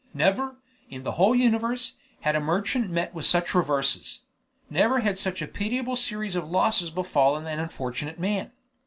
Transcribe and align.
Never, 0.15 0.55
in 0.89 1.03
the 1.03 1.11
whole 1.11 1.35
universe, 1.35 1.93
had 2.21 2.35
a 2.35 2.39
merchant 2.39 2.89
met 2.89 3.13
with 3.13 3.23
such 3.27 3.53
reverses; 3.53 4.21
never 4.67 5.01
had 5.01 5.19
such 5.19 5.43
a 5.43 5.47
pitiable 5.47 5.95
series 5.95 6.35
of 6.35 6.49
losses 6.49 6.89
befallen 6.89 7.45
an 7.45 7.59
unfortunate 7.59 8.19
man. 8.19 8.51